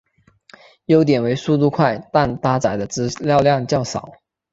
[0.85, 4.13] 优点为速度快但搭载的资料量较少。